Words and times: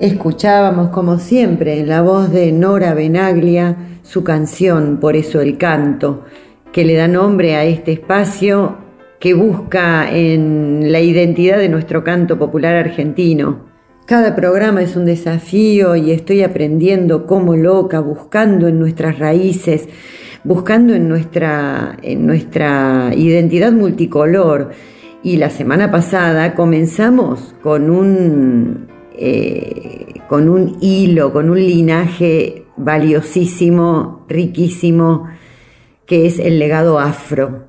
Escuchábamos, 0.00 0.90
como 0.90 1.18
siempre, 1.18 1.80
en 1.80 1.88
la 1.88 2.02
voz 2.02 2.30
de 2.30 2.52
Nora 2.52 2.94
Benaglia 2.94 3.76
su 4.04 4.22
canción, 4.22 4.98
por 5.00 5.16
eso 5.16 5.40
el 5.40 5.58
canto, 5.58 6.22
que 6.70 6.84
le 6.84 6.94
da 6.94 7.08
nombre 7.08 7.56
a 7.56 7.64
este 7.64 7.92
espacio 7.92 8.76
que 9.18 9.34
busca 9.34 10.08
en 10.08 10.92
la 10.92 11.00
identidad 11.00 11.58
de 11.58 11.68
nuestro 11.68 12.04
canto 12.04 12.38
popular 12.38 12.76
argentino. 12.76 13.66
Cada 14.06 14.36
programa 14.36 14.82
es 14.82 14.94
un 14.94 15.04
desafío 15.04 15.96
y 15.96 16.12
estoy 16.12 16.44
aprendiendo 16.44 17.26
como 17.26 17.56
loca, 17.56 17.98
buscando 17.98 18.68
en 18.68 18.78
nuestras 18.78 19.18
raíces, 19.18 19.88
buscando 20.44 20.94
en 20.94 21.08
nuestra, 21.08 21.96
en 22.02 22.24
nuestra 22.24 23.10
identidad 23.16 23.72
multicolor. 23.72 24.70
Y 25.24 25.38
la 25.38 25.50
semana 25.50 25.90
pasada 25.90 26.54
comenzamos 26.54 27.56
con 27.60 27.90
un, 27.90 28.97
eh, 29.20 30.20
con 30.28 30.48
un 30.48 30.76
hilo, 30.80 31.32
con 31.32 31.50
un 31.50 31.58
linaje 31.58 32.64
valiosísimo, 32.76 34.24
riquísimo, 34.28 35.26
que 36.06 36.26
es 36.26 36.38
el 36.38 36.58
legado 36.58 37.00
afro. 37.00 37.66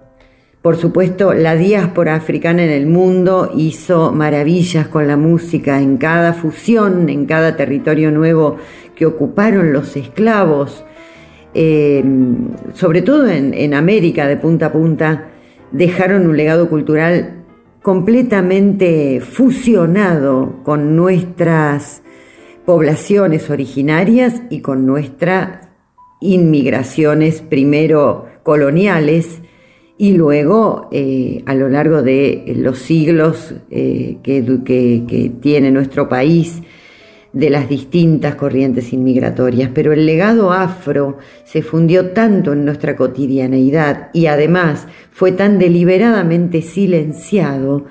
Por 0.62 0.76
supuesto, 0.76 1.34
la 1.34 1.56
diáspora 1.56 2.16
africana 2.16 2.64
en 2.64 2.70
el 2.70 2.86
mundo 2.86 3.52
hizo 3.56 4.12
maravillas 4.12 4.88
con 4.90 5.08
la 5.08 5.18
música 5.18 5.82
en 5.82 5.98
cada 5.98 6.34
fusión, 6.34 7.10
en 7.10 7.26
cada 7.26 7.56
territorio 7.56 8.12
nuevo 8.12 8.58
que 8.96 9.06
ocuparon 9.06 9.74
los 9.74 9.96
esclavos, 9.96 10.86
eh, 11.54 12.04
sobre 12.74 13.02
todo 13.02 13.28
en, 13.28 13.54
en 13.54 13.74
América 13.74 14.28
de 14.28 14.38
punta 14.38 14.68
a 14.68 14.72
punta, 14.72 15.30
dejaron 15.72 16.28
un 16.28 16.38
legado 16.38 16.70
cultural 16.70 17.39
completamente 17.82 19.22
fusionado 19.22 20.62
con 20.64 20.96
nuestras 20.96 22.02
poblaciones 22.66 23.50
originarias 23.50 24.42
y 24.50 24.62
con 24.62 24.86
nuestras 24.86 25.70
inmigraciones 26.22 27.42
primero 27.42 28.28
coloniales 28.44 29.42
y 29.98 30.14
luego 30.14 30.88
eh, 30.92 31.44
a 31.46 31.54
lo 31.56 31.70
largo 31.70 32.02
de 32.02 32.54
los 32.56 32.80
siglos 32.80 33.54
eh, 33.70 34.18
que, 34.24 35.32
tiene 35.42 35.72
nuestro 35.72 36.08
país 36.08 36.62
de 37.34 37.50
las 37.50 37.70
distintas 37.70 38.36
corrientes 38.36 38.92
inmigratorias, 38.92 39.70
pero 39.74 39.94
el 39.94 40.06
legado 40.06 40.52
afro 40.52 41.18
se 41.44 41.62
fundió 41.62 42.12
tanto 42.12 42.54
en 42.54 42.66
nuestra 42.66 42.96
cotidianeidad 42.96 44.10
y 44.14 44.26
además 44.26 44.88
fue 45.12 45.32
tan 45.32 45.60
deliberadamente 45.60 46.62
silenciado 46.62 47.86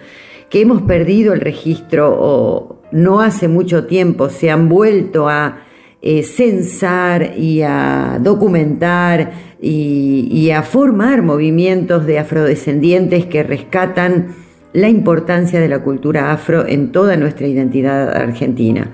que 0.51 0.61
hemos 0.63 0.83
perdido 0.83 1.35
el 1.35 1.41
registro 1.41 2.17
o 2.19 2.83
no 2.91 3.21
hace 3.21 3.49
mucho 3.49 3.85
tiempo 3.85 4.29
se 4.29 4.51
han 4.51 4.69
vuelto 4.69 5.29
a 5.29 5.61
eh, 6.01 6.23
censar 6.23 7.35
y 7.37 7.63
a 7.63 8.19
documentar 8.21 9.33
y, 9.61 10.29
y 10.31 10.51
a 10.51 10.63
formar 10.63 11.23
movimientos 11.23 12.07
de 12.07 12.19
afrodescendientes 12.19 13.27
que 13.27 13.43
rescatan 13.43 14.35
la 14.73 14.89
importancia 14.89 15.61
de 15.61 15.69
la 15.69 15.83
cultura 15.83 16.33
afro 16.33 16.67
en 16.67 16.93
toda 16.93 17.17
nuestra 17.17 17.47
identidad 17.47 18.17
argentina. 18.17 18.93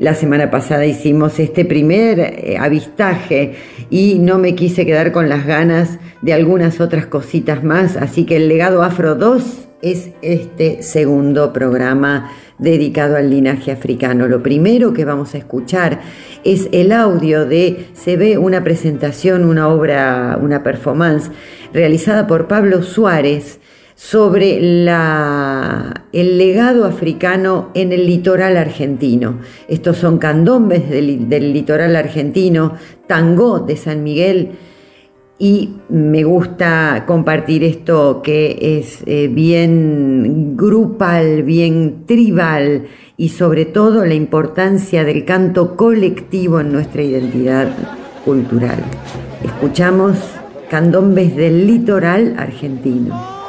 La 0.00 0.14
semana 0.14 0.50
pasada 0.50 0.86
hicimos 0.86 1.38
este 1.38 1.66
primer 1.66 2.20
eh, 2.20 2.56
avistaje 2.58 3.52
y 3.90 4.18
no 4.18 4.38
me 4.38 4.54
quise 4.54 4.86
quedar 4.86 5.12
con 5.12 5.28
las 5.28 5.44
ganas 5.44 5.98
de 6.22 6.32
algunas 6.32 6.80
otras 6.80 7.04
cositas 7.04 7.62
más, 7.62 7.98
así 7.98 8.24
que 8.24 8.36
el 8.36 8.48
legado 8.48 8.82
Afro 8.82 9.14
2 9.14 9.68
es 9.82 10.08
este 10.22 10.82
segundo 10.82 11.52
programa 11.52 12.32
dedicado 12.56 13.16
al 13.16 13.28
linaje 13.28 13.72
africano. 13.72 14.26
Lo 14.26 14.42
primero 14.42 14.94
que 14.94 15.04
vamos 15.04 15.34
a 15.34 15.38
escuchar 15.38 16.00
es 16.44 16.70
el 16.72 16.92
audio 16.92 17.44
de, 17.44 17.88
se 17.92 18.16
ve 18.16 18.38
una 18.38 18.64
presentación, 18.64 19.44
una 19.44 19.68
obra, 19.68 20.38
una 20.40 20.62
performance 20.62 21.30
realizada 21.74 22.26
por 22.26 22.48
Pablo 22.48 22.82
Suárez, 22.82 23.59
sobre 24.02 24.56
el 24.56 26.38
legado 26.38 26.86
africano 26.86 27.68
en 27.74 27.92
el 27.92 28.06
litoral 28.06 28.56
argentino. 28.56 29.40
Estos 29.68 29.98
son 29.98 30.16
candombes 30.16 30.88
del, 30.88 31.28
del 31.28 31.52
litoral 31.52 31.94
argentino, 31.94 32.76
tango 33.06 33.58
de 33.60 33.76
San 33.76 34.02
Miguel, 34.02 34.52
y 35.38 35.76
me 35.90 36.24
gusta 36.24 37.04
compartir 37.06 37.62
esto 37.62 38.22
que 38.22 38.78
es 38.78 39.02
eh, 39.04 39.28
bien 39.28 40.56
grupal, 40.56 41.42
bien 41.42 42.04
tribal 42.06 42.86
y 43.18 43.28
sobre 43.28 43.66
todo 43.66 44.06
la 44.06 44.14
importancia 44.14 45.04
del 45.04 45.26
canto 45.26 45.76
colectivo 45.76 46.60
en 46.60 46.72
nuestra 46.72 47.02
identidad 47.02 47.68
cultural. 48.24 48.82
Escuchamos 49.44 50.16
candombes 50.70 51.36
del 51.36 51.66
litoral 51.66 52.34
argentino. 52.38 53.39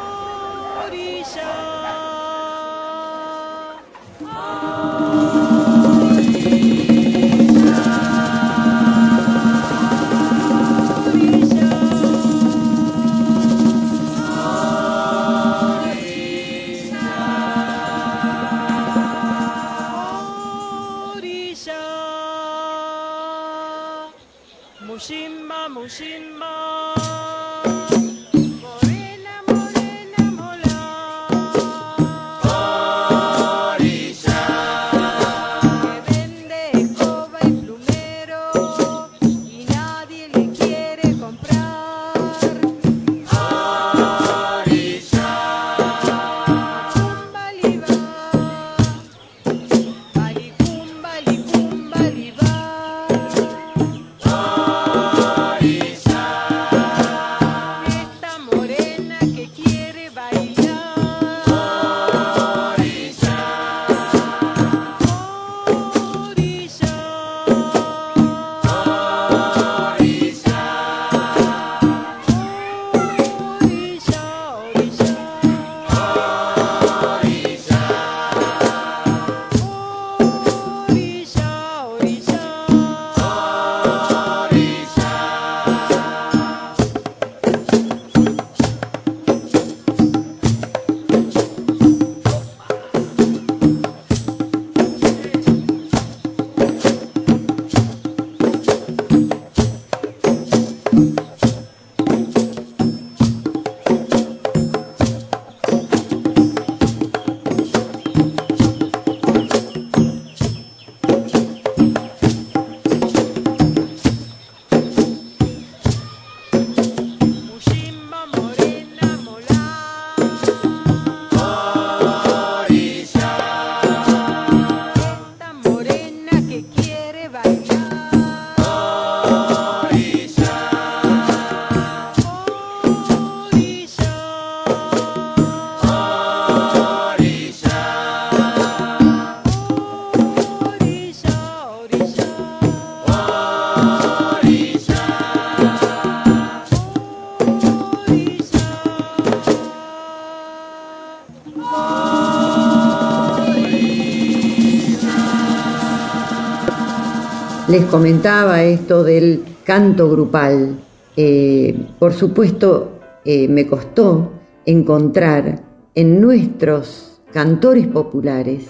Les 157.71 157.85
comentaba 157.85 158.63
esto 158.63 159.01
del 159.01 159.45
canto 159.63 160.09
grupal. 160.09 160.77
Eh, 161.15 161.73
por 161.97 162.11
supuesto, 162.11 162.99
eh, 163.23 163.47
me 163.47 163.65
costó 163.65 164.33
encontrar 164.65 165.63
en 165.95 166.19
nuestros 166.19 167.21
cantores 167.31 167.87
populares, 167.87 168.65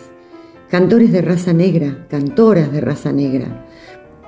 cantores 0.69 1.11
de 1.11 1.23
raza 1.23 1.51
negra, 1.51 2.05
cantoras 2.11 2.71
de 2.71 2.79
raza 2.79 3.11
negra. 3.11 3.65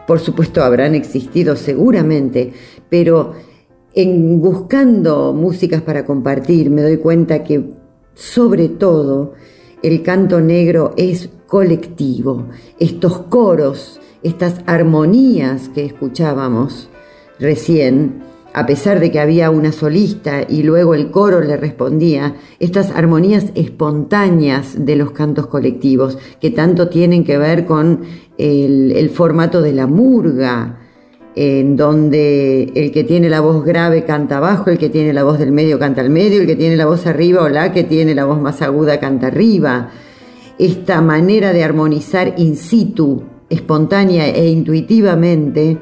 Por 0.07 0.19
supuesto 0.19 0.63
habrán 0.63 0.95
existido 0.95 1.55
seguramente, 1.55 2.51
pero 2.89 3.33
en 3.93 4.41
buscando 4.41 5.33
músicas 5.33 5.83
para 5.83 6.03
compartir 6.03 6.71
me 6.71 6.81
doy 6.81 6.97
cuenta 6.97 7.43
que 7.43 7.63
sobre 8.15 8.69
todo 8.69 9.33
el 9.83 10.01
canto 10.01 10.41
negro 10.41 10.95
es 10.97 11.29
colectivo. 11.45 12.47
Estos 12.79 13.19
coros, 13.29 13.99
estas 14.23 14.61
armonías 14.65 15.69
que 15.69 15.85
escuchábamos 15.85 16.89
recién, 17.39 18.23
a 18.53 18.65
pesar 18.65 18.99
de 18.99 19.11
que 19.11 19.19
había 19.19 19.49
una 19.49 19.71
solista 19.71 20.43
y 20.47 20.63
luego 20.63 20.93
el 20.93 21.11
coro 21.11 21.41
le 21.41 21.57
respondía, 21.57 22.35
estas 22.59 22.91
armonías 22.91 23.47
espontáneas 23.55 24.85
de 24.85 24.95
los 24.95 25.11
cantos 25.11 25.47
colectivos, 25.47 26.17
que 26.39 26.51
tanto 26.51 26.87
tienen 26.87 27.23
que 27.23 27.37
ver 27.37 27.65
con 27.65 28.01
el, 28.37 29.09
formato 29.09 29.61
de 29.61 29.73
la 29.73 29.87
murga, 29.87 30.79
en 31.35 31.75
donde 31.75 32.71
el 32.75 32.91
que 32.91 33.03
tiene 33.03 33.27
la 33.27 33.41
voz 33.41 33.65
grave 33.65 34.03
canta 34.03 34.37
abajo, 34.37 34.69
el 34.69 34.77
que 34.77 34.89
tiene 34.89 35.13
la 35.13 35.23
voz 35.23 35.39
del 35.39 35.51
medio 35.51 35.79
canta 35.79 36.01
al 36.01 36.11
medio, 36.11 36.41
el 36.41 36.47
que 36.47 36.55
tiene 36.55 36.77
la 36.77 36.85
voz 36.85 37.07
arriba 37.07 37.41
o 37.41 37.49
la 37.49 37.73
que 37.73 37.83
tiene 37.83 38.13
la 38.13 38.25
voz 38.25 38.39
más 38.39 38.61
aguda 38.61 38.99
canta 38.99 39.27
arriba. 39.27 39.89
Esta 40.59 41.01
manera 41.01 41.51
de 41.51 41.63
armonizar 41.63 42.35
in 42.37 42.55
situ, 42.55 43.23
espontánea 43.49 44.27
e 44.27 44.47
intuitivamente, 44.47 45.79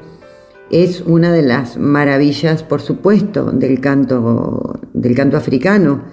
es 0.70 1.02
una 1.02 1.32
de 1.32 1.42
las 1.42 1.76
maravillas, 1.76 2.62
por 2.62 2.80
supuesto, 2.80 3.52
del 3.52 3.80
canto, 3.80 4.80
del 4.94 5.14
canto 5.14 5.36
africano 5.36 6.04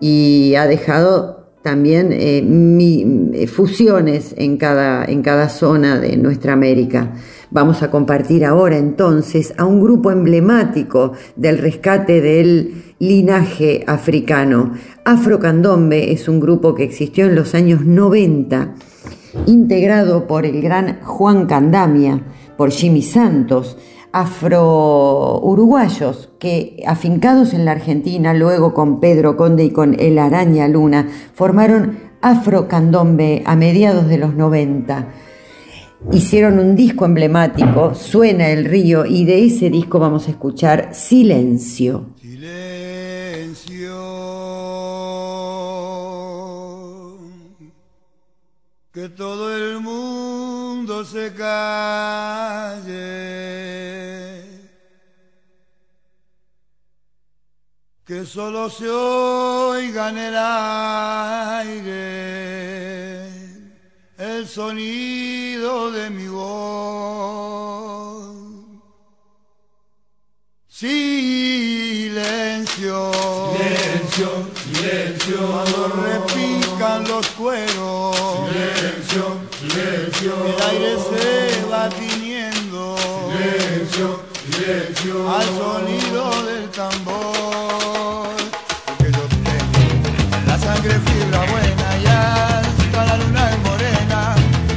y 0.00 0.54
ha 0.56 0.66
dejado 0.66 1.38
también 1.62 2.12
eh, 2.12 2.42
eh, 3.34 3.46
fusiones 3.46 4.34
en 4.36 4.56
cada, 4.56 5.04
en 5.04 5.22
cada 5.22 5.48
zona 5.48 5.98
de 5.98 6.16
nuestra 6.16 6.52
América. 6.52 7.14
Vamos 7.50 7.82
a 7.82 7.90
compartir 7.90 8.44
ahora 8.44 8.76
entonces 8.78 9.54
a 9.56 9.64
un 9.64 9.80
grupo 9.80 10.10
emblemático 10.10 11.12
del 11.36 11.58
rescate 11.58 12.20
del 12.20 12.94
linaje 12.98 13.84
africano. 13.86 14.74
Afrocandombe 15.04 16.12
es 16.12 16.28
un 16.28 16.40
grupo 16.40 16.74
que 16.74 16.84
existió 16.84 17.26
en 17.26 17.34
los 17.34 17.54
años 17.54 17.84
90, 17.84 18.74
integrado 19.46 20.26
por 20.26 20.44
el 20.46 20.62
gran 20.62 21.00
Juan 21.02 21.44
Candamia, 21.46 22.22
por 22.56 22.70
Jimmy 22.70 23.02
Santos, 23.02 23.76
afro-uruguayos 24.12 26.30
que, 26.38 26.82
afincados 26.86 27.52
en 27.54 27.64
la 27.64 27.72
Argentina, 27.72 28.34
luego 28.34 28.74
con 28.74 29.00
Pedro 29.00 29.36
Conde 29.36 29.64
y 29.64 29.70
con 29.70 29.98
El 29.98 30.18
Araña 30.18 30.68
Luna, 30.68 31.08
formaron 31.34 31.98
Afro 32.20 32.68
Candombe 32.68 33.42
a 33.46 33.56
mediados 33.56 34.08
de 34.08 34.18
los 34.18 34.34
90. 34.34 35.08
Hicieron 36.12 36.58
un 36.58 36.76
disco 36.76 37.04
emblemático, 37.04 37.94
Suena 37.94 38.50
el 38.50 38.64
río, 38.64 39.04
y 39.04 39.24
de 39.24 39.44
ese 39.44 39.70
disco 39.70 39.98
vamos 39.98 40.28
a 40.28 40.30
escuchar 40.30 40.90
Silencio. 40.92 42.06
Silencio. 42.16 42.17
Que 48.98 49.08
todo 49.10 49.56
el 49.56 49.78
mundo 49.78 51.04
se 51.04 51.32
calle, 51.32 52.88
que 58.04 58.26
solo 58.26 58.68
se 58.68 58.90
oiga 58.90 60.08
en 60.08 60.18
el 60.18 60.34
aire 61.70 62.08
el 64.18 64.48
sonido 64.48 65.92
de 65.92 66.10
mi 66.10 66.26
voz. 66.26 67.68
Silencio, 70.66 72.32
silencio, 73.56 74.28
silencio. 74.64 75.36
Cuando 75.52 75.86
repican 75.88 77.06
los 77.06 77.26
cueros, 77.28 78.16
silencio, 78.48 78.77
silencio. 79.08 80.32
El 80.44 80.62
aire 80.70 80.96
se 81.08 81.64
va 81.70 81.88
tiñendo, 81.88 82.96
silencio, 83.32 84.20
silencio. 84.44 85.30
Al 85.30 85.46
sonido 85.46 86.42
del 86.44 86.68
tambor, 86.70 88.36
que 88.98 89.10
yo 89.10 89.24
tengo 89.44 89.82
la 90.46 90.58
sangre 90.58 90.94
fibra 91.00 91.40
buena 91.50 91.98
ya 92.04 92.58
hasta 92.58 93.06
la 93.06 93.16
luna 93.16 93.50
es 93.50 93.58
morena 93.68 94.34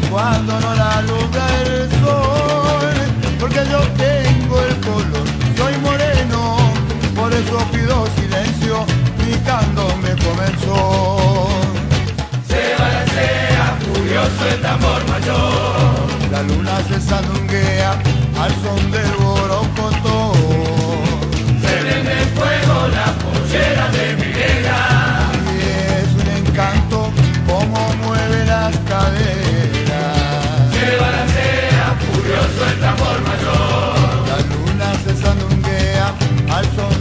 cuando 0.09 0.59
no 0.59 0.75
la 0.75 1.01
luz 1.01 1.31
del 1.31 1.89
sol, 1.99 2.95
porque 3.39 3.61
yo 3.69 3.81
tengo 3.97 4.61
el 4.61 4.75
color, 4.79 5.27
soy 5.57 5.77
moreno, 5.79 6.57
por 7.15 7.33
eso 7.33 7.57
pido 7.71 8.07
silencio, 8.17 8.85
mi 9.25 9.33
canto 9.45 9.87
me 9.97 10.11
comenzó. 10.23 11.49
Se 12.47 12.75
balancea 12.79 13.50
furioso 14.21 14.53
el 14.53 14.61
tambor 14.61 15.07
mayor, 15.07 16.31
la 16.31 16.43
luna 16.43 16.77
se 16.87 16.99
sandunguea 17.01 17.91
al 18.39 18.51
son 18.61 18.91
del 18.91 19.11
borocotó. 19.19 20.33
Se 21.61 21.77
prende 21.81 22.11
en 22.21 22.29
fuego 22.29 22.87
la 22.89 23.13
pollera 23.23 23.89
de 23.89 24.15
mi 24.17 24.27
negra. 24.33 24.77
Y 25.53 25.61
es 26.01 26.11
un 26.21 26.29
encanto 26.45 27.11
como 27.47 27.93
mueve 28.03 28.45
las 28.45 28.75
caderas. 28.89 30.17
Se 30.71 30.97
balancea 30.97 31.95
furioso 32.11 32.59
el 32.69 32.79
tambor 32.79 33.21
mayor. 33.27 33.95
La 34.27 34.39
luna 34.51 34.93
se 35.03 35.15
sandunguea 35.21 36.13
al 36.55 36.65
son 36.75 37.00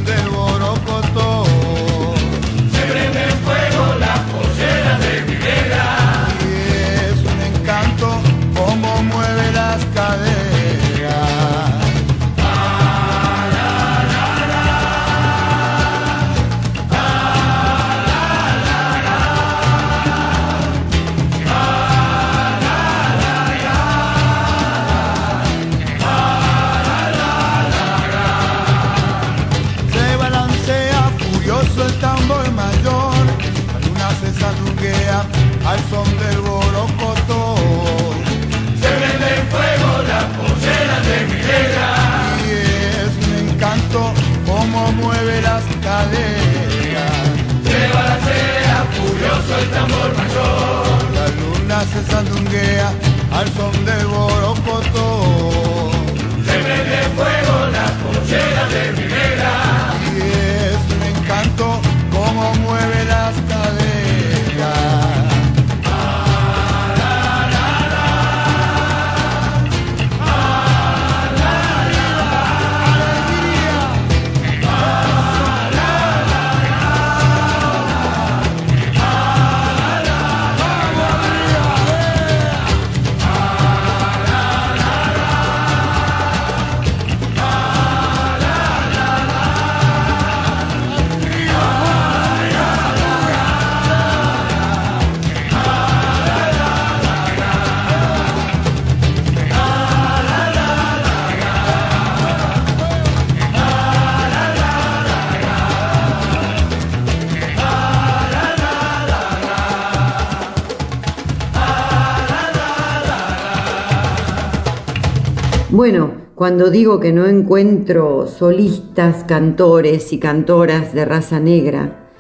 Bueno, 115.81 116.11
cuando 116.35 116.69
digo 116.69 117.01
que 117.01 117.11
no 117.11 117.25
encuentro 117.25 118.27
solistas, 118.27 119.25
cantores 119.25 120.13
y 120.13 120.19
cantoras 120.19 120.93
de 120.93 121.07
raza 121.07 121.41
negra, 121.41 122.11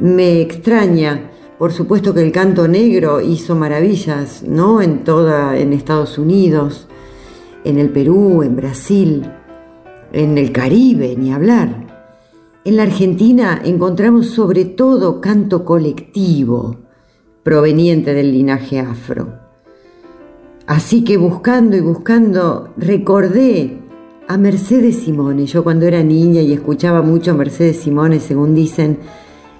me 0.00 0.40
extraña. 0.40 1.30
Por 1.60 1.70
supuesto 1.70 2.12
que 2.12 2.22
el 2.22 2.32
canto 2.32 2.66
negro 2.66 3.20
hizo 3.20 3.54
maravillas, 3.54 4.42
¿no? 4.42 4.82
En 4.82 5.04
toda, 5.04 5.56
en 5.56 5.72
Estados 5.72 6.18
Unidos, 6.18 6.88
en 7.62 7.78
el 7.78 7.90
Perú, 7.90 8.42
en 8.42 8.56
Brasil, 8.56 9.30
en 10.12 10.36
el 10.36 10.50
Caribe, 10.50 11.14
ni 11.16 11.32
hablar. 11.32 11.86
En 12.64 12.78
la 12.78 12.82
Argentina 12.82 13.62
encontramos 13.64 14.30
sobre 14.30 14.64
todo 14.64 15.20
canto 15.20 15.64
colectivo 15.64 16.78
proveniente 17.44 18.12
del 18.12 18.32
linaje 18.32 18.80
afro. 18.80 19.47
Así 20.68 21.02
que 21.02 21.16
buscando 21.16 21.78
y 21.78 21.80
buscando 21.80 22.74
recordé 22.76 23.78
a 24.28 24.36
Mercedes 24.36 24.96
Simone. 24.96 25.46
Yo 25.46 25.64
cuando 25.64 25.86
era 25.86 26.02
niña 26.02 26.42
y 26.42 26.52
escuchaba 26.52 27.00
mucho 27.00 27.30
a 27.30 27.34
Mercedes 27.34 27.78
Simone, 27.78 28.20
según 28.20 28.54
dicen, 28.54 28.98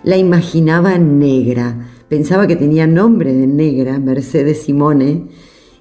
la 0.05 0.19
imaginaba 0.19 0.99
negra. 0.99 1.89
Pensaba 2.11 2.47
que 2.47 2.57
tenía 2.57 2.87
nombre 2.87 3.33
de 3.33 3.47
negra, 3.47 3.99
Mercedes 3.99 4.63
Simone. 4.63 5.29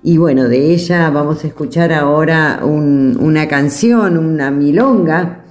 Y 0.02 0.18
bueno, 0.18 0.48
de 0.48 0.74
ella 0.74 1.10
vamos 1.10 1.44
a 1.44 1.48
escuchar 1.48 1.92
ahora 1.92 2.62
una 2.64 3.50
canción, 3.50 4.18
una 4.18 4.50
milonga 4.50 5.44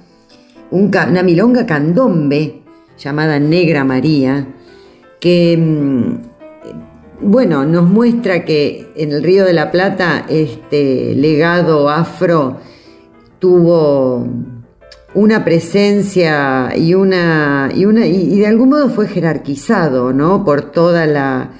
una 0.71 1.23
milonga 1.23 1.65
candombe 1.65 2.63
llamada 2.97 3.39
Negra 3.39 3.83
María, 3.83 4.47
que, 5.19 5.55
mm, 5.55 6.36
bueno, 7.19 7.65
nos 7.65 7.89
muestra 7.89 8.45
que 8.45 8.91
en 8.95 9.11
el 9.11 9.23
Río 9.23 9.45
de 9.45 9.53
la 9.53 9.71
Plata 9.71 10.25
este 10.29 11.15
legado 11.15 11.89
afro 11.89 12.57
tuvo 13.39 14.27
una 15.15 15.43
presencia 15.43 16.75
y 16.77 16.93
una 16.93 17.69
y 17.73 17.85
una 17.85 18.05
y, 18.05 18.39
de 18.39 18.47
algún 18.47 18.69
modo 18.69 18.89
fue 18.89 19.07
jerarquizado, 19.07 20.13
¿no? 20.13 20.45
por 20.45 20.71
toda 20.71 21.07
la 21.07 21.51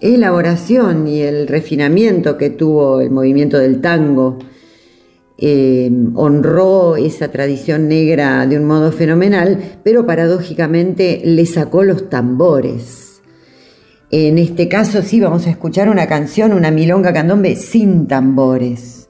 elaboración 0.00 1.06
y 1.06 1.22
el 1.22 1.46
refinamiento 1.46 2.36
que 2.36 2.50
tuvo 2.50 3.00
el 3.00 3.10
movimiento 3.10 3.58
del 3.58 3.80
tango 3.80 4.38
eh, 5.38 5.90
honró 6.14 6.96
esa 6.96 7.28
tradición 7.28 7.88
negra 7.88 8.46
de 8.46 8.58
un 8.58 8.64
modo 8.64 8.92
fenomenal, 8.92 9.78
pero 9.82 10.06
paradójicamente 10.06 11.22
le 11.24 11.46
sacó 11.46 11.82
los 11.82 12.08
tambores. 12.08 13.13
En 14.16 14.38
este 14.38 14.68
caso 14.68 15.02
sí 15.02 15.18
vamos 15.18 15.48
a 15.48 15.50
escuchar 15.50 15.88
una 15.88 16.06
canción, 16.06 16.52
una 16.52 16.70
milonga 16.70 17.12
candombe 17.12 17.56
sin 17.56 18.06
tambores. 18.06 19.08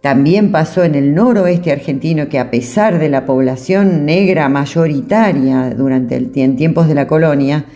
También 0.00 0.50
pasó 0.50 0.82
en 0.82 0.96
el 0.96 1.14
noroeste 1.14 1.70
argentino 1.70 2.28
que 2.28 2.40
a 2.40 2.50
pesar 2.50 2.98
de 2.98 3.08
la 3.08 3.26
población 3.26 4.04
negra 4.04 4.48
mayoritaria 4.48 5.70
durante 5.70 6.16
el, 6.16 6.32
en 6.34 6.56
tiempos 6.56 6.88
de 6.88 6.96
la 6.96 7.06
colonia, 7.06 7.66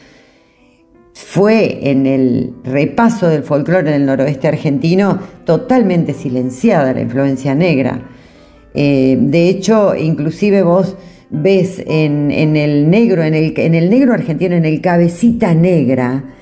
fue 1.12 1.90
en 1.92 2.06
el 2.06 2.54
repaso 2.64 3.28
del 3.28 3.44
folclore 3.44 3.90
en 3.90 3.94
el 3.94 4.06
noroeste 4.06 4.48
argentino 4.48 5.20
totalmente 5.44 6.12
silenciada 6.12 6.92
la 6.92 7.02
influencia 7.02 7.54
negra. 7.54 8.02
Eh, 8.74 9.16
de 9.20 9.48
hecho, 9.48 9.94
inclusive 9.94 10.64
vos 10.64 10.96
ves 11.30 11.80
en, 11.86 12.32
el 12.32 12.90
negro, 12.90 13.22
en 13.22 13.34
el, 13.34 13.54
en 13.58 13.76
el 13.76 13.88
negro 13.88 14.12
argentino, 14.12 14.56
en 14.56 14.64
el 14.64 14.80
cabecita 14.80 15.54
negra, 15.54 16.34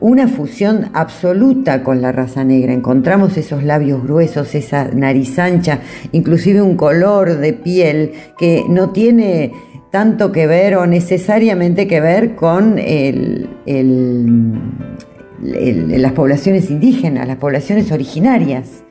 una 0.00 0.26
fusión 0.28 0.90
absoluta 0.94 1.82
con 1.82 2.00
la 2.00 2.10
raza 2.10 2.42
negra. 2.42 2.72
Encontramos 2.72 3.36
esos 3.36 3.62
labios 3.62 4.02
gruesos, 4.02 4.54
esa 4.54 4.88
nariz 4.88 5.38
ancha, 5.38 5.80
inclusive 6.12 6.62
un 6.62 6.76
color 6.76 7.36
de 7.36 7.52
piel 7.52 8.12
que 8.38 8.64
no 8.68 8.90
tiene 8.90 9.52
tanto 9.90 10.32
que 10.32 10.46
ver 10.46 10.76
o 10.76 10.86
necesariamente 10.86 11.86
que 11.86 12.00
ver 12.00 12.34
con 12.34 12.76
las 15.42 16.12
poblaciones 16.12 16.70
indígenas, 16.70 17.26
las 17.26 17.36
poblaciones 17.36 17.92
originarias. 17.92 18.84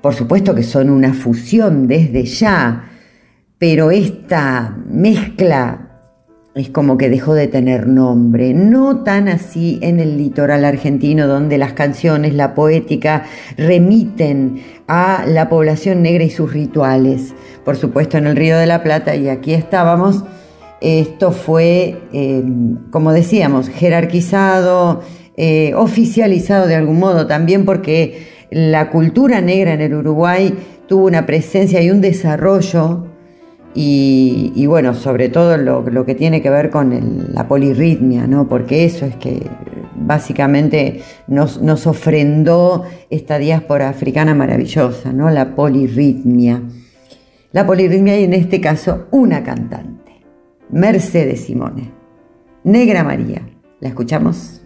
Por 0.00 0.14
supuesto 0.14 0.54
que 0.54 0.62
son 0.62 0.90
una 0.90 1.12
fusión 1.12 1.88
desde 1.88 2.24
ya, 2.24 2.90
pero 3.58 3.90
esta 3.90 4.76
mezcla 4.88 5.85
es 6.56 6.70
como 6.70 6.96
que 6.96 7.10
dejó 7.10 7.34
de 7.34 7.48
tener 7.48 7.86
nombre. 7.86 8.54
No 8.54 9.02
tan 9.02 9.28
así 9.28 9.78
en 9.82 10.00
el 10.00 10.16
litoral 10.16 10.64
argentino, 10.64 11.26
donde 11.26 11.58
las 11.58 11.74
canciones, 11.74 12.32
la 12.32 12.54
poética, 12.54 13.24
remiten 13.58 14.62
a 14.88 15.26
la 15.26 15.50
población 15.50 16.00
negra 16.00 16.24
y 16.24 16.30
sus 16.30 16.54
rituales. 16.54 17.34
Por 17.62 17.76
supuesto, 17.76 18.16
en 18.16 18.26
el 18.26 18.36
Río 18.36 18.56
de 18.56 18.66
la 18.66 18.82
Plata, 18.82 19.14
y 19.16 19.28
aquí 19.28 19.52
estábamos, 19.52 20.24
esto 20.80 21.30
fue, 21.30 22.00
eh, 22.14 22.42
como 22.90 23.12
decíamos, 23.12 23.68
jerarquizado, 23.68 25.02
eh, 25.36 25.74
oficializado 25.74 26.66
de 26.66 26.76
algún 26.76 26.98
modo 26.98 27.26
también 27.26 27.66
porque 27.66 28.28
la 28.50 28.88
cultura 28.88 29.42
negra 29.42 29.74
en 29.74 29.82
el 29.82 29.92
Uruguay 29.92 30.54
tuvo 30.88 31.04
una 31.04 31.26
presencia 31.26 31.82
y 31.82 31.90
un 31.90 32.00
desarrollo 32.00 33.08
y, 33.78 34.64
bueno, 34.66 34.94
sobre 34.94 35.28
todo 35.28 35.56
lo, 35.58 36.06
que 36.06 36.14
tiene 36.14 36.40
que 36.40 36.48
ver 36.48 36.70
con 36.70 37.28
la 37.32 37.46
polirritmia, 37.46 38.26
¿no? 38.26 38.48
porque 38.48 38.86
eso 38.86 39.04
es 39.04 39.16
que 39.16 39.46
básicamente 39.94 41.02
nos, 41.26 41.60
nos, 41.60 41.86
ofrendó 41.86 42.84
esta 43.10 43.38
diáspora 43.38 43.90
africana 43.90 44.34
maravillosa, 44.34 45.12
¿no? 45.12 45.28
la 45.30 45.54
polirritmia. 45.54 46.62
La 47.52 47.66
polirritmia 47.66 48.18
y 48.18 48.24
en 48.24 48.32
este 48.32 48.60
caso 48.60 49.08
una 49.10 49.42
cantante, 49.42 50.24
Mercedes 50.70 51.42
Simone, 51.44 51.92
Negra 52.64 53.04
María. 53.04 53.42
¿La 53.80 53.88
escuchamos? 53.88 54.65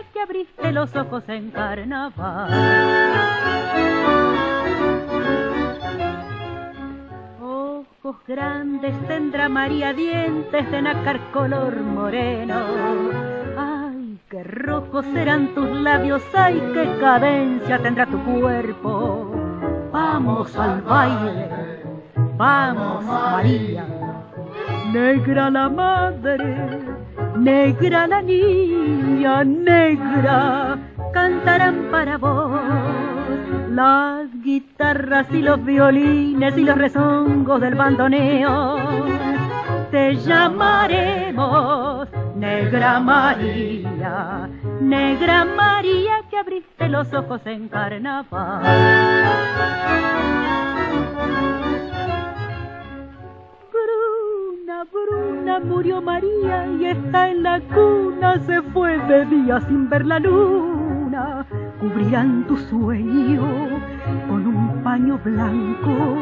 abriste 0.21 0.71
los 0.71 0.95
ojos 0.95 1.23
en 1.27 1.51
carnaval. 1.51 2.49
Ojos 7.41 8.15
grandes 8.27 8.93
tendrá 9.07 9.49
María, 9.49 9.93
dientes 9.93 10.71
de 10.71 10.81
nácar 10.81 11.19
color 11.31 11.75
moreno. 11.81 12.59
Ay, 13.57 14.19
qué 14.29 14.43
rojos 14.43 15.05
serán 15.13 15.53
tus 15.55 15.69
labios, 15.69 16.23
ay, 16.33 16.61
qué 16.73 16.97
cadencia 16.99 17.79
tendrá 17.79 18.05
tu 18.05 18.19
cuerpo. 18.23 19.31
Vamos 19.91 20.55
al 20.55 20.81
baile, 20.81 21.49
vamos 22.37 23.03
María, 23.05 23.85
negra 24.93 25.49
la 25.49 25.67
madre 25.69 27.00
Negra 27.37 28.07
la 28.07 28.21
niña, 28.21 29.43
negra, 29.43 30.77
cantarán 31.13 31.87
para 31.91 32.17
vos 32.17 32.61
las 33.69 34.29
guitarras 34.43 35.27
y 35.31 35.41
los 35.41 35.63
violines 35.63 36.57
y 36.57 36.63
los 36.63 36.77
rezongos 36.77 37.61
del 37.61 37.75
bandoneo. 37.75 38.77
Te 39.91 40.15
llamaremos 40.15 42.07
Negra 42.35 42.99
María, 42.99 44.49
Negra 44.79 45.45
María 45.45 46.23
que 46.29 46.37
abriste 46.37 46.89
los 46.89 47.13
ojos 47.13 47.41
en 47.45 47.69
carnaval. 47.69 48.63
María 55.83 56.67
y 56.79 56.85
está 56.85 57.29
en 57.29 57.41
la 57.41 57.59
cuna, 57.59 58.39
se 58.45 58.61
fue 58.61 58.99
de 59.07 59.25
día 59.25 59.59
sin 59.61 59.89
ver 59.89 60.05
la 60.05 60.19
luna. 60.19 61.43
cubrirán 61.79 62.45
tu 62.45 62.55
sueño 62.55 63.41
con 64.27 64.45
un 64.45 64.83
paño 64.83 65.19
blanco 65.23 66.17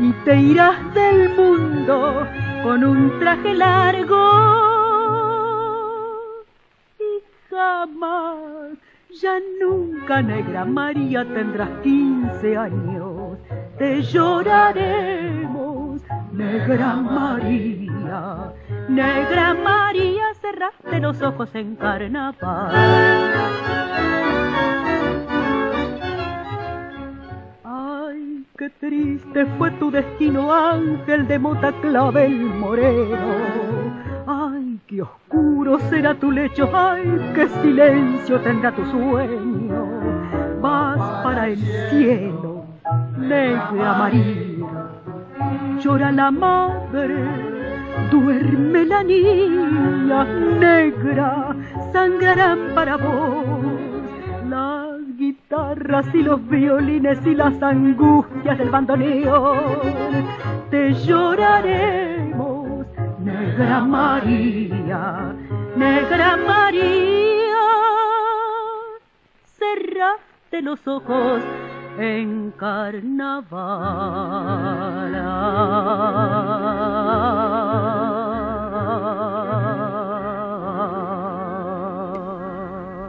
y 0.00 0.12
te 0.24 0.36
irás 0.36 0.76
del 0.92 1.34
mundo 1.34 2.26
con 2.62 2.84
un 2.84 3.18
traje 3.18 3.54
largo. 3.54 4.20
Y 6.98 7.22
jamás, 7.48 8.76
ya 9.22 9.38
nunca, 9.62 10.20
negra 10.20 10.66
María, 10.66 11.24
tendrás 11.24 11.70
quince 11.82 12.54
años. 12.54 13.38
Te 13.78 14.02
lloraremos, 14.02 16.02
negra 16.32 16.96
María, 16.96 18.52
negra 18.90 19.54
María, 19.54 20.34
cerraste 20.40 21.00
los 21.00 21.22
ojos 21.22 21.48
en 21.54 21.76
carnaval. 21.76 22.74
Ay, 27.64 28.44
qué 28.58 28.70
triste 28.70 29.46
fue 29.56 29.70
tu 29.72 29.90
destino, 29.90 30.52
ángel 30.52 31.26
de 31.28 31.38
mota 31.38 31.72
clavel 31.80 32.44
moreno. 32.46 33.18
Ay, 34.26 34.78
qué 34.86 35.02
oscuro 35.02 35.78
será 35.88 36.14
tu 36.14 36.30
lecho, 36.30 36.68
ay, 36.74 37.32
qué 37.34 37.48
silencio 37.62 38.40
tendrá 38.40 38.72
tu 38.72 38.84
sueño. 38.86 39.88
Vas 40.60 41.22
para 41.22 41.48
el 41.48 41.58
cielo, 41.90 42.64
negra 43.16 43.94
María, 43.94 44.66
llora 45.80 46.12
la 46.12 46.30
madre, 46.30 47.49
duerme 48.10 48.84
la 48.84 49.02
niña 49.02 50.24
negra, 50.24 51.54
sangrarán 51.92 52.74
para 52.74 52.96
vos 52.96 53.80
las 54.48 55.16
guitarras 55.16 56.06
y 56.14 56.22
los 56.22 56.46
violines 56.48 57.18
y 57.26 57.34
las 57.34 57.62
angustias 57.62 58.58
del 58.58 58.70
bandoneón. 58.70 59.80
Te 60.70 60.92
lloraremos, 60.94 62.86
negra 63.20 63.80
María, 63.80 65.34
negra 65.76 66.36
María. 66.36 67.30
Cerraste 69.58 70.62
los 70.62 70.86
ojos 70.86 71.42
en 72.00 72.52
carnaval. 72.52 73.50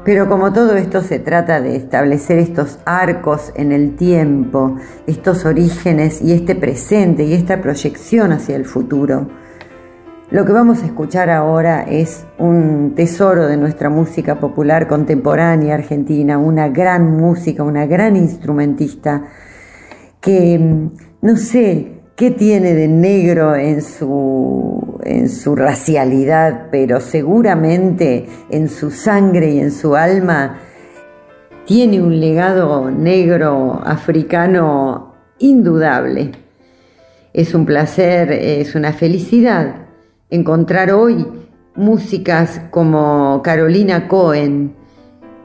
Pero 0.04 0.28
como 0.28 0.52
todo 0.52 0.76
esto 0.76 1.02
se 1.02 1.20
trata 1.20 1.62
de 1.62 1.76
establecer 1.78 2.40
estos 2.40 2.80
arcos 2.86 3.54
en 3.56 3.72
el 3.72 3.96
tiempo, 3.96 4.78
estos 5.08 5.46
orígenes 5.46 6.22
y 6.22 6.34
este 6.34 6.56
presente 6.56 7.24
y 7.24 7.34
esta 7.34 7.62
proyección 7.62 8.34
hacia 8.34 8.58
el 8.58 8.66
futuro, 8.66 9.28
lo 10.32 10.46
que 10.46 10.54
vamos 10.54 10.82
a 10.82 10.86
escuchar 10.86 11.30
ahora 11.30 11.84
es 11.84 12.26
un 12.38 12.94
tesoro 12.96 13.48
de 13.48 13.58
nuestra 13.58 13.90
música 13.90 14.40
popular 14.40 14.88
contemporánea 14.88 15.76
argentina, 15.76 16.38
una 16.38 16.70
gran 16.70 17.18
música, 17.18 17.64
una 17.64 17.86
gran 17.86 18.16
instrumentista 18.16 19.26
que 20.22 20.88
no 21.22 21.36
sé 21.36 22.04
qué 22.16 22.32
tiene 22.32 22.74
de 22.74 22.88
negro 22.88 23.58
en 23.58 23.82
su, 23.82 25.02
en 25.04 25.28
su 25.28 25.54
racialidad, 25.54 26.68
pero 26.72 27.02
seguramente 27.02 28.26
en 28.50 28.70
su 28.70 28.90
sangre 28.90 29.52
y 29.52 29.60
en 29.60 29.72
su 29.72 29.98
alma 29.98 30.60
tiene 31.66 32.02
un 32.02 32.22
legado 32.22 32.90
negro 32.90 33.82
africano 33.84 35.14
indudable. 35.40 36.32
Es 37.34 37.54
un 37.54 37.66
placer, 37.66 38.32
es 38.32 38.76
una 38.76 38.94
felicidad 38.94 39.81
encontrar 40.32 40.92
hoy 40.92 41.28
músicas 41.76 42.62
como 42.72 43.42
Carolina 43.44 44.08
Cohen, 44.08 44.74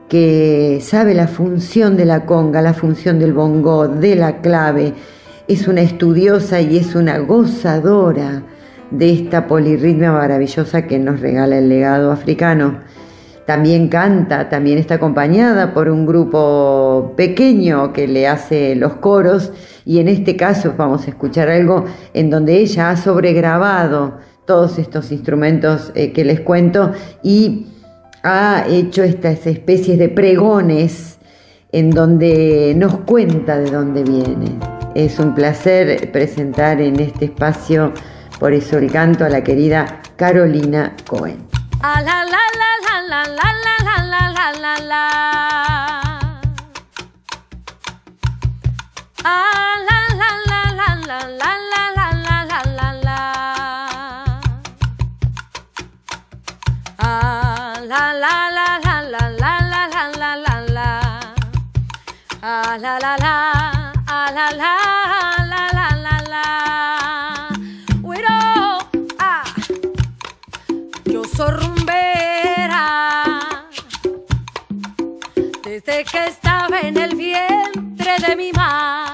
que 0.09 0.79
sabe 0.81 1.13
la 1.13 1.27
función 1.27 1.97
de 1.97 2.05
la 2.05 2.25
conga, 2.25 2.63
la 2.63 2.73
función 2.73 3.19
del 3.19 3.33
bongo, 3.33 3.89
de 3.89 4.15
la 4.15 4.41
clave, 4.41 4.95
es 5.49 5.67
una 5.67 5.81
estudiosa 5.81 6.61
y 6.61 6.79
es 6.79 6.95
una 6.95 7.19
gozadora 7.19 8.45
de 8.91 9.13
esta 9.13 9.49
polirritmia 9.49 10.13
maravillosa 10.13 10.87
que 10.87 10.99
nos 11.01 11.21
regala 11.21 11.59
el 11.59 11.69
legado 11.69 12.13
africano. 12.13 12.79
También 13.45 13.89
canta, 13.89 14.49
también 14.49 14.79
está 14.79 14.95
acompañada 14.95 15.73
por 15.73 15.89
un 15.89 16.07
grupo 16.07 17.15
pequeño 17.17 17.93
que 17.93 18.09
le 18.09 18.27
hace 18.27 18.75
los 18.77 18.95
coros 18.95 19.53
y 19.85 19.99
en 19.99 20.09
este 20.09 20.37
caso 20.37 20.75
vamos 20.77 21.07
a 21.07 21.11
escuchar 21.11 21.49
algo 21.49 21.85
en 22.13 22.31
donde 22.31 22.59
ella 22.59 22.91
ha 22.91 22.97
sobregrabado 22.97 24.19
todos 24.47 24.79
estos 24.79 25.13
instrumentos 25.13 25.93
que 25.95 26.25
les 26.25 26.41
cuento 26.41 26.93
y 27.23 27.67
ha 28.23 28.65
hecho 28.69 29.03
estas 29.03 29.47
especies 29.47 29.99
de 29.99 30.09
pregones 30.09 31.19
en 31.73 31.91
donde 31.91 32.75
nos 32.77 32.99
cuenta 33.01 33.59
de 33.59 33.71
dónde 33.71 34.03
viene. 34.03 34.59
Es 34.95 35.19
un 35.19 35.35
placer 35.35 36.11
presentar 36.11 36.81
en 36.81 36.99
este 37.01 37.27
espacio, 37.27 37.93
por 38.41 38.53
eso 38.53 38.79
el 38.79 38.91
canto 38.91 39.25
a 39.25 39.29
la 39.29 39.45
querida 39.45 40.01
Carolina 40.17 40.97
Cohen. 41.07 41.47
Ah, 62.77 62.79
la, 62.79 62.99
la, 62.99 63.17
la, 63.17 63.53
ah, 64.07 64.31
la, 64.35 64.51
la, 64.51 64.69
la, 64.69 64.77
ah. 69.19 69.45
Yo 71.07 71.25
soy 71.25 71.53
rumbera 71.53 72.85
desde 75.65 76.05
que 76.05 76.27
estaba 76.27 76.81
en 76.81 76.99
el 76.99 77.17
vientre 77.17 78.19
de 78.19 78.37
mi 78.37 78.53
madre. 78.53 79.06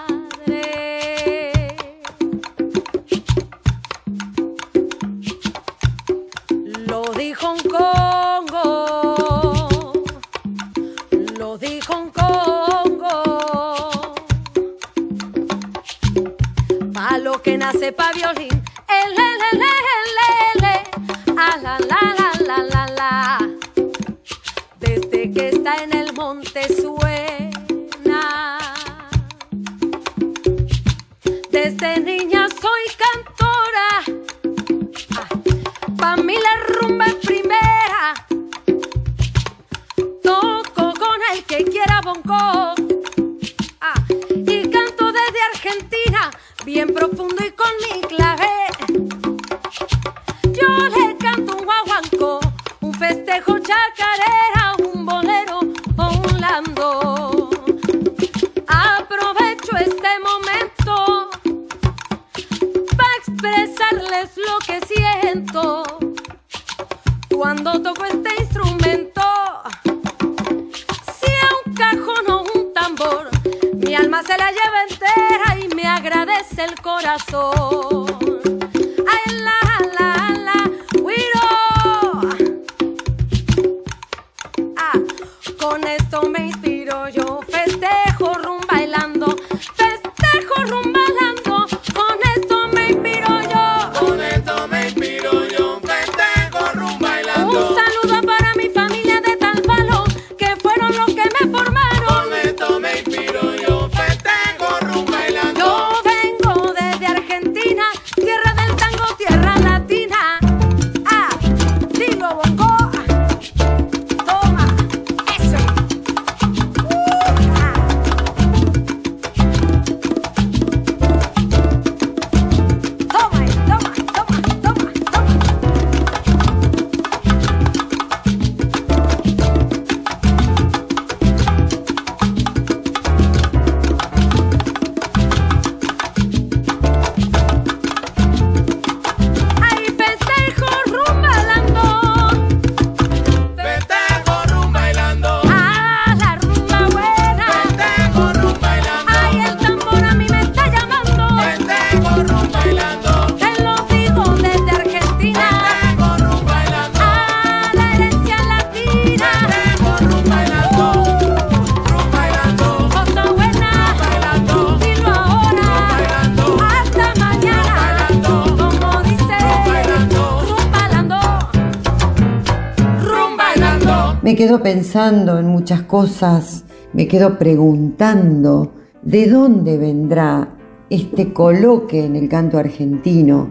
Me 174.23 174.37
quedo 174.37 174.63
pensando 174.63 175.37
en 175.41 175.49
muchas 175.49 175.83
cosas, 175.83 176.65
me 176.93 177.09
quedo 177.09 177.39
preguntando 177.39 178.73
de 179.03 179.27
dónde 179.27 179.77
vendrá 179.77 180.49
este 180.91 181.33
coloque 181.33 182.05
en 182.05 182.15
el 182.15 182.29
canto 182.29 182.57
argentino, 182.57 183.51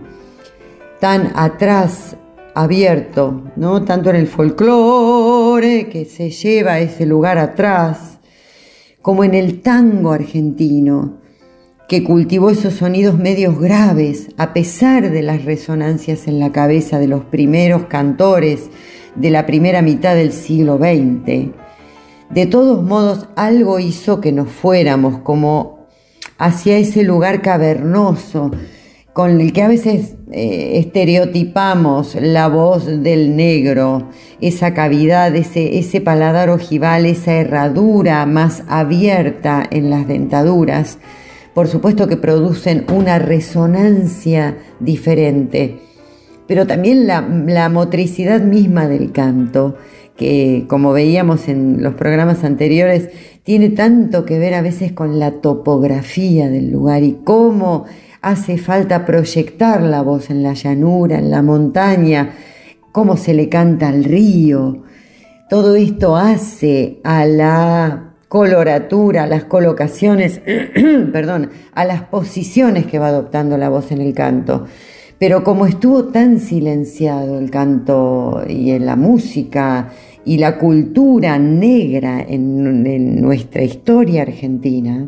tan 1.01 1.33
atrás 1.35 2.15
abierto, 2.55 3.51
¿no? 3.57 3.83
Tanto 3.83 4.11
en 4.11 4.15
el 4.15 4.27
folclore 4.27 5.89
que 5.89 6.05
se 6.05 6.29
lleva 6.29 6.79
ese 6.79 7.05
lugar 7.05 7.37
atrás, 7.37 8.19
como 9.01 9.25
en 9.25 9.33
el 9.33 9.61
tango 9.61 10.13
argentino, 10.13 11.17
que 11.89 12.05
cultivó 12.05 12.49
esos 12.49 12.75
sonidos 12.75 13.19
medios 13.19 13.59
graves, 13.59 14.29
a 14.37 14.53
pesar 14.53 15.11
de 15.11 15.21
las 15.21 15.43
resonancias 15.43 16.29
en 16.29 16.39
la 16.39 16.53
cabeza 16.53 16.97
de 16.97 17.09
los 17.09 17.25
primeros 17.25 17.87
cantores 17.87 18.69
de 19.15 19.29
la 19.29 19.45
primera 19.45 19.81
mitad 19.81 20.15
del 20.15 20.31
siglo 20.31 20.77
XX. 20.77 21.51
De 22.29 22.45
todos 22.45 22.83
modos, 22.83 23.27
algo 23.35 23.79
hizo 23.79 24.21
que 24.21 24.31
nos 24.31 24.49
fuéramos 24.49 25.19
como 25.19 25.87
hacia 26.37 26.77
ese 26.77 27.03
lugar 27.03 27.41
cavernoso, 27.41 28.51
con 29.13 29.41
el 29.41 29.51
que 29.51 29.61
a 29.61 29.67
veces 29.67 30.15
eh, 30.31 30.79
estereotipamos 30.79 32.15
la 32.15 32.47
voz 32.47 32.85
del 32.85 33.35
negro, 33.35 34.09
esa 34.39 34.73
cavidad, 34.73 35.35
ese, 35.35 35.77
ese 35.77 35.99
paladar 35.99 36.49
ojival, 36.49 37.05
esa 37.05 37.33
herradura 37.33 38.25
más 38.25 38.63
abierta 38.69 39.63
en 39.69 39.89
las 39.89 40.07
dentaduras, 40.07 40.97
por 41.53 41.67
supuesto 41.67 42.07
que 42.07 42.15
producen 42.15 42.85
una 42.89 43.19
resonancia 43.19 44.57
diferente, 44.79 45.79
pero 46.51 46.67
también 46.67 47.07
la, 47.07 47.69
motricidad 47.69 48.41
misma 48.41 48.89
del 48.89 49.13
canto, 49.13 49.77
que 50.17 50.65
como 50.67 50.91
veíamos 50.91 51.47
en 51.47 51.81
los 51.81 51.93
programas 51.93 52.43
anteriores, 52.43 53.07
tiene 53.43 53.69
tanto 53.69 54.25
que 54.25 54.37
ver 54.37 54.55
a 54.55 54.61
veces 54.61 54.91
con 54.91 55.17
la 55.17 55.39
topografía 55.39 56.49
del 56.49 56.69
lugar 56.69 57.03
y 57.03 57.19
cómo 57.23 57.85
hace 58.21 58.57
falta 58.57 59.05
proyectar 59.05 59.81
la 59.81 60.01
voz 60.01 60.29
en 60.29 60.43
la 60.43 60.51
llanura, 60.51 61.19
en 61.19 61.31
la 61.31 61.41
montaña, 61.41 62.33
cómo 62.91 63.15
se 63.15 63.33
le 63.33 63.47
canta 63.47 63.87
al 63.87 64.03
río. 64.03 64.83
Todo 65.49 65.77
esto 65.77 66.17
hace 66.17 66.99
a 67.05 67.25
la 67.25 68.15
coloratura, 68.27 69.23
a 69.23 69.27
las 69.27 69.45
colocaciones, 69.45 70.41
perdón, 71.13 71.51
a 71.73 71.85
las 71.85 72.01
posiciones 72.01 72.87
que 72.87 72.99
va 72.99 73.07
adoptando 73.07 73.57
la 73.57 73.69
voz 73.69 73.93
en 73.93 74.01
el 74.01 74.13
canto. 74.13 74.67
Pero 75.21 75.43
como 75.43 75.67
estuvo 75.67 76.05
tan 76.05 76.39
silenciado 76.39 77.37
el 77.37 77.51
canto 77.51 78.41
y 78.49 78.79
la 78.79 78.95
música 78.95 79.91
y 80.25 80.39
la 80.39 80.57
cultura 80.57 81.37
negra 81.37 82.25
en, 82.27 82.87
en 82.87 83.21
nuestra 83.21 83.61
historia 83.61 84.23
argentina, 84.23 85.07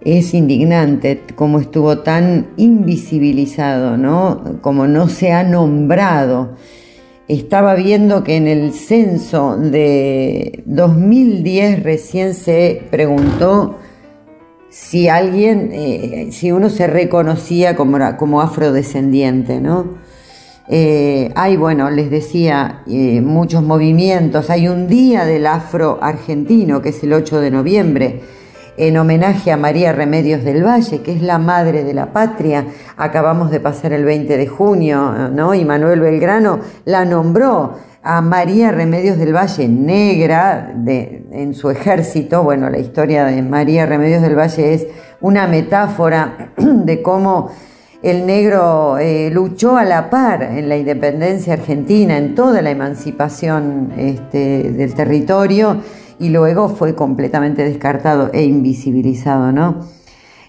es 0.00 0.32
indignante 0.32 1.22
como 1.34 1.58
estuvo 1.58 1.98
tan 1.98 2.50
invisibilizado, 2.56 3.96
¿no? 3.96 4.60
Como 4.60 4.86
no 4.86 5.08
se 5.08 5.32
ha 5.32 5.42
nombrado. 5.42 6.54
Estaba 7.26 7.74
viendo 7.74 8.22
que 8.22 8.36
en 8.36 8.46
el 8.46 8.74
censo 8.74 9.56
de 9.56 10.62
2010 10.66 11.82
recién 11.82 12.34
se 12.34 12.80
preguntó 12.92 13.76
si 14.74 15.08
alguien, 15.08 15.70
eh, 15.72 16.28
si 16.32 16.50
uno 16.50 16.68
se 16.68 16.88
reconocía 16.88 17.76
como, 17.76 17.96
como 18.16 18.42
afrodescendiente, 18.42 19.60
¿no? 19.60 19.98
Eh, 20.66 21.30
hay, 21.36 21.56
bueno, 21.56 21.90
les 21.90 22.10
decía, 22.10 22.82
eh, 22.88 23.20
muchos 23.20 23.62
movimientos. 23.62 24.50
Hay 24.50 24.66
un 24.66 24.88
día 24.88 25.26
del 25.26 25.46
afro 25.46 26.00
argentino, 26.02 26.82
que 26.82 26.88
es 26.88 27.00
el 27.04 27.12
8 27.12 27.40
de 27.40 27.52
noviembre, 27.52 28.22
en 28.76 28.96
homenaje 28.96 29.52
a 29.52 29.56
María 29.56 29.92
Remedios 29.92 30.42
del 30.42 30.64
Valle, 30.64 31.02
que 31.02 31.12
es 31.12 31.22
la 31.22 31.38
madre 31.38 31.84
de 31.84 31.94
la 31.94 32.12
patria. 32.12 32.66
Acabamos 32.96 33.52
de 33.52 33.60
pasar 33.60 33.92
el 33.92 34.04
20 34.04 34.36
de 34.36 34.46
junio, 34.48 35.30
¿no? 35.30 35.54
Y 35.54 35.64
Manuel 35.64 36.00
Belgrano 36.00 36.58
la 36.84 37.04
nombró 37.04 37.74
a 38.04 38.20
María 38.20 38.70
Remedios 38.70 39.16
del 39.16 39.34
Valle, 39.34 39.66
negra 39.66 40.74
de, 40.76 41.26
en 41.32 41.54
su 41.54 41.70
ejército. 41.70 42.42
Bueno, 42.42 42.68
la 42.68 42.78
historia 42.78 43.24
de 43.24 43.40
María 43.40 43.86
Remedios 43.86 44.20
del 44.20 44.38
Valle 44.38 44.74
es 44.74 44.86
una 45.22 45.46
metáfora 45.46 46.52
de 46.56 47.00
cómo 47.00 47.50
el 48.02 48.26
negro 48.26 48.98
eh, 48.98 49.30
luchó 49.32 49.78
a 49.78 49.84
la 49.84 50.10
par 50.10 50.42
en 50.42 50.68
la 50.68 50.76
independencia 50.76 51.54
argentina, 51.54 52.18
en 52.18 52.34
toda 52.34 52.60
la 52.60 52.70
emancipación 52.70 53.94
este, 53.96 54.70
del 54.72 54.92
territorio 54.92 55.78
y 56.18 56.28
luego 56.28 56.68
fue 56.68 56.94
completamente 56.94 57.64
descartado 57.64 58.28
e 58.34 58.44
invisibilizado, 58.44 59.50
¿no? 59.50 59.80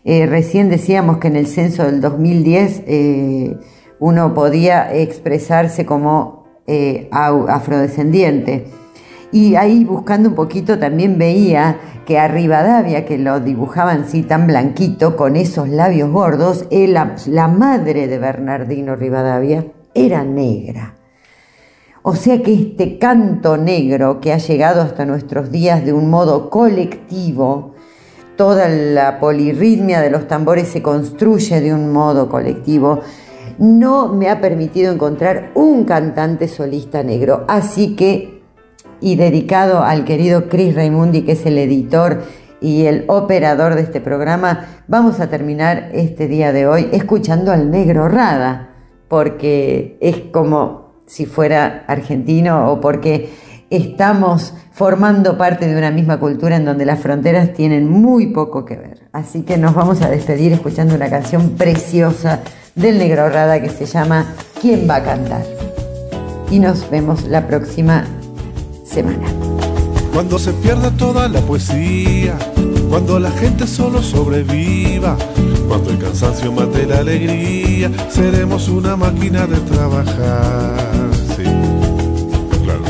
Eh, 0.03 0.25
recién 0.25 0.69
decíamos 0.69 1.19
que 1.19 1.29
en 1.29 1.37
el 1.37 1.47
censo 1.47 1.85
del 1.85 2.01
2010 2.01 2.83
eh, 2.85 3.57
uno 3.99 4.33
podía 4.33 4.93
expresarse 4.93 5.85
como 5.85 6.34
eh, 6.67 7.07
afrodescendiente. 7.11 8.67
Y 9.31 9.55
ahí 9.55 9.83
buscando 9.83 10.29
un 10.29 10.35
poquito 10.35 10.79
también 10.79 11.17
veía 11.17 11.77
que 12.05 12.19
a 12.19 12.27
Rivadavia, 12.27 13.05
que 13.05 13.17
lo 13.17 13.39
dibujaban 13.39 14.03
así 14.03 14.23
tan 14.23 14.47
blanquito, 14.47 15.17
con 15.17 15.35
esos 15.35 15.67
labios 15.69 16.11
gordos, 16.11 16.67
la, 16.71 17.15
la 17.27 17.47
madre 17.47 18.07
de 18.07 18.17
Bernardino 18.17 18.95
Rivadavia 18.95 19.65
era 19.93 20.23
negra. 20.23 20.95
O 22.03 22.15
sea 22.15 22.43
que 22.43 22.53
este 22.53 22.99
canto 22.99 23.57
negro 23.57 24.21
que 24.21 24.31
ha 24.31 24.37
llegado 24.37 24.81
hasta 24.81 25.05
nuestros 25.05 25.51
días 25.51 25.83
de 25.83 25.91
un 25.91 26.11
modo 26.11 26.51
colectivo, 26.51 27.73
toda 28.35 28.69
la 28.69 29.19
polirritmia 29.19 30.01
de 30.01 30.11
los 30.11 30.27
tambores 30.27 30.67
se 30.67 30.83
construye 30.83 31.61
de 31.61 31.73
un 31.73 31.91
modo 31.91 32.29
colectivo, 32.29 33.01
no 33.57 34.09
me 34.09 34.29
ha 34.29 34.41
permitido 34.41 34.93
encontrar 34.93 35.51
un 35.55 35.85
cantante 35.85 36.47
solista 36.47 37.03
negro. 37.03 37.45
Así 37.47 37.95
que, 37.95 38.41
y 39.01 39.15
dedicado 39.15 39.83
al 39.83 40.05
querido 40.05 40.49
Chris 40.49 40.75
Raimundi, 40.75 41.23
que 41.23 41.33
es 41.33 41.45
el 41.45 41.57
editor 41.57 42.23
y 42.61 42.85
el 42.85 43.05
operador 43.07 43.75
de 43.75 43.81
este 43.81 44.01
programa, 44.01 44.67
vamos 44.87 45.19
a 45.19 45.29
terminar 45.29 45.89
este 45.93 46.27
día 46.27 46.51
de 46.51 46.67
hoy 46.67 46.89
escuchando 46.91 47.51
al 47.51 47.69
negro 47.69 48.07
Rada, 48.07 48.75
porque 49.07 49.97
es 50.01 50.17
como 50.31 50.85
si 51.05 51.25
fuera 51.25 51.83
argentino 51.87 52.71
o 52.71 52.81
porque 52.81 53.29
estamos 53.69 54.53
formando 54.71 55.37
parte 55.37 55.67
de 55.67 55.77
una 55.77 55.91
misma 55.91 56.19
cultura 56.19 56.55
en 56.55 56.65
donde 56.65 56.85
las 56.85 56.99
fronteras 56.99 57.53
tienen 57.53 57.89
muy 57.89 58.27
poco 58.27 58.65
que 58.65 58.75
ver. 58.75 59.07
Así 59.11 59.43
que 59.43 59.57
nos 59.57 59.73
vamos 59.73 60.01
a 60.01 60.09
despedir 60.09 60.51
escuchando 60.53 60.95
una 60.95 61.09
canción 61.09 61.51
preciosa 61.51 62.41
del 62.75 62.97
Negro 62.97 63.29
Rada 63.29 63.61
que 63.61 63.69
se 63.69 63.85
llama 63.85 64.25
¿Quién 64.61 64.87
va 64.89 64.97
a 64.97 65.03
cantar? 65.03 65.45
Y 66.51 66.59
nos 66.59 66.89
vemos 66.89 67.23
la 67.23 67.47
próxima 67.47 68.05
semana. 68.85 69.27
Cuando 70.13 70.37
se 70.37 70.53
pierda 70.53 70.91
toda 70.91 71.27
la 71.27 71.41
poesía, 71.41 72.37
cuando 72.89 73.19
la 73.19 73.31
gente 73.31 73.65
solo 73.65 74.01
sobreviva, 74.01 75.17
cuando 75.67 75.89
el 75.89 75.97
cansancio 75.97 76.51
mate 76.51 76.85
la 76.85 76.99
alegría, 76.99 77.91
seremos 78.09 78.69
una 78.69 78.95
máquina 78.95 79.47
de 79.47 79.57
trabajar. 79.61 80.77
Sí, 81.35 81.43
claro. 82.63 82.83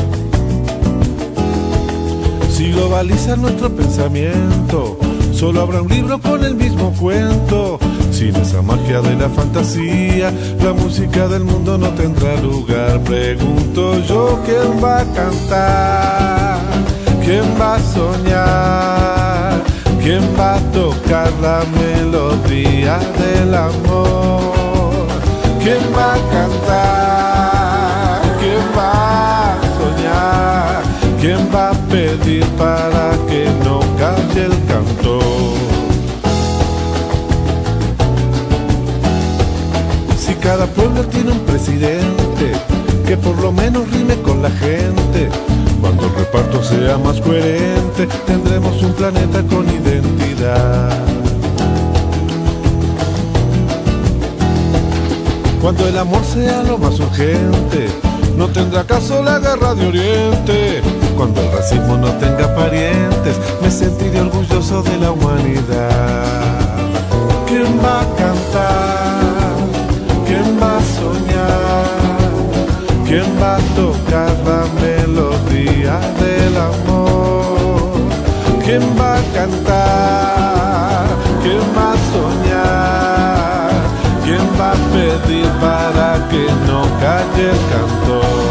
Si 2.50 2.70
globaliza 2.72 3.36
nuestro 3.36 3.74
pensamiento, 3.74 4.98
solo 5.36 5.60
habrá 5.60 5.82
un 5.82 5.88
libro 5.88 6.18
con 6.18 6.42
el 6.44 6.54
mismo 6.54 6.92
cuento. 6.92 7.78
Sin 8.10 8.34
esa 8.36 8.62
magia 8.62 9.02
de 9.02 9.14
la 9.16 9.28
fantasía, 9.28 10.32
la 10.62 10.72
música 10.72 11.28
del 11.28 11.44
mundo 11.44 11.76
no 11.76 11.90
tendrá 11.90 12.40
lugar. 12.40 13.00
Pregunto 13.00 13.98
yo 14.00 14.40
quién 14.46 14.82
va 14.82 15.00
a 15.00 15.04
cantar, 15.12 16.58
quién 17.24 17.44
va 17.60 17.74
a 17.74 17.80
soñar, 17.80 19.62
quién 20.02 20.22
va 20.38 20.54
a 20.56 20.60
tocar 20.72 21.30
la 21.42 21.62
melodía 21.78 22.98
del 23.18 23.54
amor, 23.54 25.06
quién 25.62 25.82
va 25.94 26.14
a 26.14 26.18
cantar, 26.36 28.22
quién 28.40 28.64
va 28.76 29.52
a 29.52 29.56
soñar, 29.78 30.82
quién 31.20 31.40
va 31.54 31.70
a 31.70 31.74
pedir 31.90 32.44
para 32.56 33.10
que 33.28 33.50
no 33.64 33.85
Si 40.18 40.34
cada 40.34 40.66
pueblo 40.66 41.04
tiene 41.04 41.32
un 41.32 41.38
presidente 41.40 42.52
que 43.06 43.16
por 43.16 43.38
lo 43.40 43.50
menos 43.50 43.90
rime 43.90 44.14
con 44.22 44.42
la 44.42 44.50
gente, 44.50 45.30
cuando 45.80 46.06
el 46.06 46.14
reparto 46.16 46.62
sea 46.62 46.98
más 46.98 47.18
coherente, 47.20 48.06
tendremos 48.26 48.82
un 48.82 48.92
planeta 48.92 49.42
con 49.44 49.66
identidad. 49.70 50.98
Cuando 55.62 55.88
el 55.88 55.96
amor 55.96 56.22
sea 56.24 56.62
lo 56.62 56.76
más 56.76 57.00
urgente, 57.00 57.88
No 58.36 58.48
tendrá 58.48 58.84
caso 58.84 59.22
la 59.22 59.38
guerra 59.38 59.74
de 59.74 59.86
Oriente. 59.86 61.05
Cuando 61.16 61.40
el 61.40 61.50
racismo 61.50 61.96
no 61.96 62.08
tenga 62.18 62.54
parientes, 62.54 63.40
me 63.62 63.70
sentiré 63.70 64.20
orgulloso 64.20 64.82
de 64.82 64.98
la 64.98 65.12
humanidad. 65.12 66.24
¿Quién 67.46 67.78
va 67.82 68.02
a 68.02 68.04
cantar? 68.16 69.56
¿Quién 70.26 70.60
va 70.60 70.76
a 70.76 70.82
soñar? 70.98 71.86
¿Quién 73.06 73.24
va 73.42 73.56
a 73.56 73.60
tocar 73.74 74.30
la 74.44 74.66
melodía 74.82 75.98
del 76.20 76.56
amor? 76.56 77.92
¿Quién 78.62 78.82
va 79.00 79.16
a 79.16 79.22
cantar? 79.32 81.06
¿Quién 81.42 81.64
va 81.76 81.92
a 81.92 81.98
soñar? 82.12 83.70
¿Quién 84.22 84.44
va 84.60 84.72
a 84.72 84.78
pedir 84.92 85.48
para 85.60 86.28
que 86.28 86.44
no 86.66 86.82
calle 87.00 87.50
el 87.50 87.60
cantor? 87.72 88.45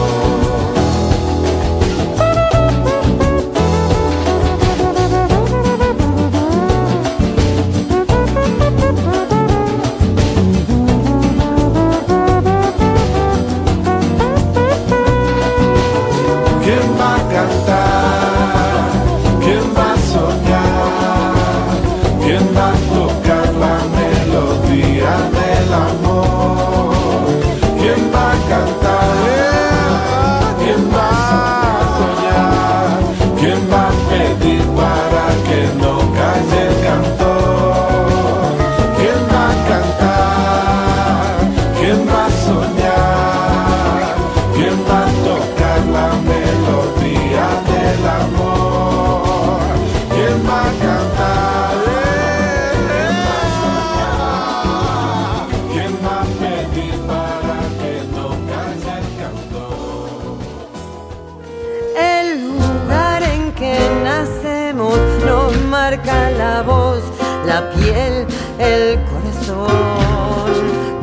Marca 65.95 66.29
la 66.31 66.61
voz, 66.61 67.03
la 67.45 67.69
piel, 67.71 68.25
el 68.59 68.99
corazón. 69.05 69.67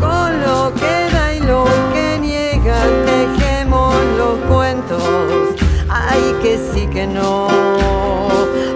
Con 0.00 0.40
lo 0.42 0.72
que 0.74 1.14
da 1.14 1.34
y 1.34 1.40
lo 1.40 1.64
que 1.92 2.18
niega, 2.20 2.76
tejemos 3.06 3.94
los 4.18 4.38
cuentos. 4.50 5.02
Ay, 5.88 6.34
que 6.42 6.58
sí 6.72 6.86
que 6.86 7.06
no. 7.06 7.48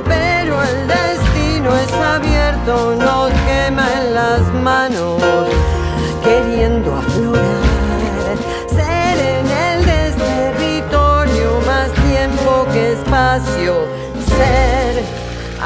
Pero 0.06 0.62
el 0.62 0.88
destino 0.88 1.76
es 1.76 1.92
abierto, 1.92 2.94
nos 2.96 3.30
quema 3.46 3.86
en 4.00 4.14
las 4.14 4.42
manos, 4.62 5.22
queriendo 6.24 6.96
aflorar. 6.96 7.66
Ser 8.68 9.18
en 9.18 9.46
el 9.68 9.84
desterritorio 9.84 11.60
más 11.66 11.90
tiempo 12.08 12.66
que 12.72 12.92
espacio. 12.92 13.95